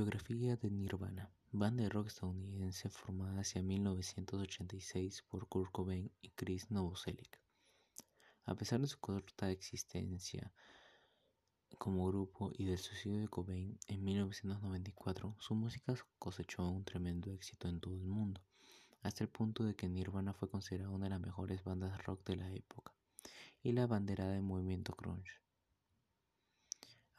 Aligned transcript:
Biografía 0.00 0.56
de 0.56 0.70
Nirvana, 0.70 1.30
banda 1.52 1.82
de 1.82 1.90
rock 1.90 2.06
estadounidense 2.06 2.88
formada 2.88 3.42
hacia 3.42 3.60
1986 3.60 5.24
por 5.28 5.46
Kurt 5.46 5.70
Cobain 5.70 6.10
y 6.22 6.30
Chris 6.30 6.70
Novoselic. 6.70 7.38
A 8.46 8.54
pesar 8.54 8.80
de 8.80 8.86
su 8.86 8.98
corta 8.98 9.50
existencia 9.50 10.54
como 11.76 12.06
grupo 12.06 12.50
y 12.56 12.64
del 12.64 12.78
suicidio 12.78 13.20
de 13.20 13.28
Cobain 13.28 13.78
en 13.88 14.02
1994, 14.02 15.36
su 15.38 15.54
música 15.54 15.94
cosechó 16.18 16.66
un 16.66 16.82
tremendo 16.82 17.30
éxito 17.30 17.68
en 17.68 17.78
todo 17.78 17.96
el 17.96 18.06
mundo, 18.06 18.40
hasta 19.02 19.22
el 19.22 19.28
punto 19.28 19.64
de 19.64 19.76
que 19.76 19.90
Nirvana 19.90 20.32
fue 20.32 20.48
considerada 20.48 20.88
una 20.88 21.04
de 21.04 21.10
las 21.10 21.20
mejores 21.20 21.62
bandas 21.62 22.02
rock 22.06 22.24
de 22.24 22.36
la 22.36 22.50
época 22.50 22.94
y 23.62 23.72
la 23.72 23.86
banderada 23.86 24.32
del 24.32 24.44
movimiento 24.44 24.94
grunge. 24.96 25.39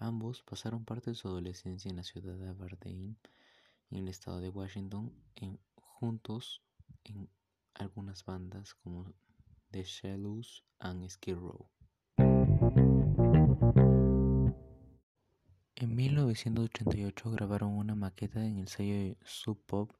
Ambos 0.02 0.42
pasaron 0.42 0.84
parte 0.84 1.12
de 1.12 1.16
su 1.16 1.28
adolescencia 1.28 1.88
en 1.88 1.98
la 1.98 2.04
ciudad 2.04 2.36
de 2.36 2.50
Aberdeen, 2.50 3.20
en 3.92 3.98
el 4.00 4.08
estado 4.08 4.40
de 4.40 4.50
Washington, 4.50 5.14
juntos 5.76 6.64
en 7.04 7.30
algunas 7.76 8.26
bandas 8.26 8.74
como 8.74 9.14
The 9.70 9.84
Shallows 9.84 10.64
and 10.80 11.08
Skid 11.08 11.36
Row. 11.36 11.70
En 15.76 15.96
1988 15.96 17.30
grabaron 17.30 17.74
una 17.74 17.94
maqueta 17.94 18.44
en 18.44 18.58
el 18.58 18.70
sello 18.70 19.16
Sub 19.24 19.64
Pop 19.68 19.92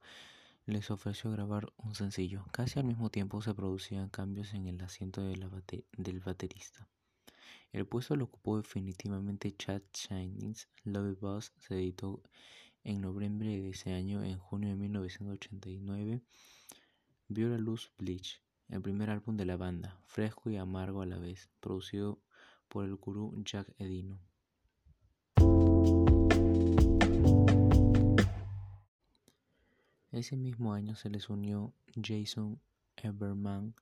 les 0.66 0.90
ofreció 0.90 1.30
grabar 1.30 1.72
un 1.76 1.94
sencillo. 1.94 2.44
Casi 2.50 2.80
al 2.80 2.86
mismo 2.86 3.08
tiempo 3.08 3.40
se 3.40 3.54
producían 3.54 4.08
cambios 4.08 4.52
en 4.52 4.66
el 4.66 4.80
asiento 4.80 5.22
del 5.22 6.20
baterista. 6.20 6.88
El 7.72 7.86
puesto 7.86 8.16
lo 8.16 8.24
ocupó 8.24 8.58
definitivamente 8.58 9.56
Chad 9.56 9.80
Chinese. 9.92 10.68
Love 10.84 11.18
Buzz 11.18 11.52
se 11.58 11.74
editó 11.74 12.22
en 12.84 13.00
noviembre 13.00 13.62
de 13.62 13.70
ese 13.70 13.94
año. 13.94 14.22
En 14.22 14.38
junio 14.38 14.68
de 14.68 14.76
1989 14.76 16.20
vio 17.28 17.48
la 17.48 17.56
luz 17.56 17.90
Bleach, 17.96 18.42
el 18.68 18.82
primer 18.82 19.08
álbum 19.08 19.38
de 19.38 19.46
la 19.46 19.56
banda, 19.56 19.98
fresco 20.04 20.50
y 20.50 20.56
amargo 20.56 21.00
a 21.00 21.06
la 21.06 21.18
vez, 21.18 21.48
producido 21.60 22.20
por 22.68 22.84
el 22.84 22.96
gurú 22.96 23.42
Jack 23.42 23.72
Edino. 23.78 24.20
Ese 30.10 30.36
mismo 30.36 30.74
año 30.74 30.94
se 30.94 31.08
les 31.08 31.30
unió 31.30 31.72
Jason 31.96 32.60
Everman 32.96 33.74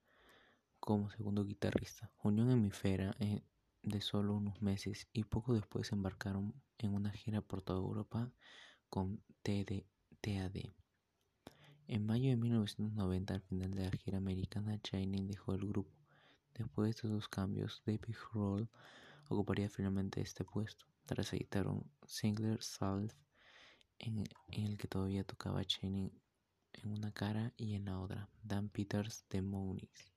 como 0.79 1.11
segundo 1.11 1.45
guitarrista. 1.45 2.13
Unión 2.23 2.53
Hemisfera 2.53 3.17
en 3.19 3.43
de 3.91 4.01
solo 4.01 4.35
unos 4.35 4.63
meses 4.63 5.09
y 5.13 5.25
poco 5.25 5.55
después 5.55 5.93
embarcaron 5.93 6.55
en 6.79 6.95
una 6.95 7.11
gira 7.11 7.41
por 7.43 7.63
toda 7.63 7.81
Europa 7.81 8.33
con 8.89 9.23
TAD. 9.43 10.73
En 11.87 12.07
mayo 12.07 12.31
de 12.31 12.37
1990, 12.37 13.35
al 13.35 13.43
final 13.43 13.73
de 13.73 13.85
la 13.85 13.91
gira 13.91 14.19
americana, 14.19 14.79
Shining 14.83 15.27
dejó 15.27 15.55
el 15.55 15.67
grupo. 15.67 15.91
Después 16.55 16.87
de 16.87 16.91
estos 16.91 17.29
cambios, 17.29 17.83
David 17.85 18.17
Grohl 18.33 18.69
ocuparía 19.29 19.69
finalmente 19.69 20.21
este 20.21 20.45
puesto, 20.45 20.87
tras 21.07 21.33
editar 21.33 21.67
un 21.67 21.91
single 22.07 22.59
en, 23.99 24.25
el 24.49 24.77
que 24.77 24.89
todavía 24.89 25.25
tocaba 25.25 25.63
Shining 25.63 26.13
en 26.75 26.93
una 26.93 27.13
cara 27.13 27.53
y 27.57 27.75
en 27.75 27.87
la 27.87 27.99
otra, 27.99 28.29
Dan 28.43 28.69
Peters 28.69 29.25
de 29.29 29.43
Moonix. 29.43 30.13